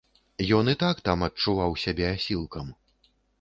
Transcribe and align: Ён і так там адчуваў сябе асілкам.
Ён 0.59 0.71
і 0.71 0.73
так 0.83 1.03
там 1.07 1.25
адчуваў 1.27 1.77
сябе 1.83 2.09
асілкам. 2.15 2.73